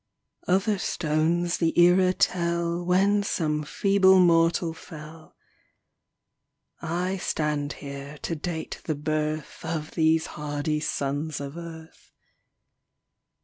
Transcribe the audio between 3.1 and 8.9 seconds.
some feeble mortal fell; I stand here to date